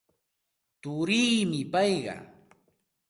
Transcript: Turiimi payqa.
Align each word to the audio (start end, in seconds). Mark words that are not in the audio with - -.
Turiimi 0.81 1.61
payqa. 1.71 2.17